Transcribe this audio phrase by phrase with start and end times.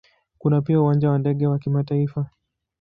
[0.37, 2.29] Kuna pia Uwanja wa ndege wa kimataifa.